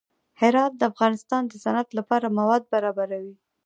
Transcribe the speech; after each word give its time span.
هرات 0.41 0.73
د 0.77 0.81
افغانستان 0.91 1.41
د 1.47 1.53
صنعت 1.63 1.89
لپاره 1.99 2.35
مواد 2.39 2.63
برابروي. 2.73 3.35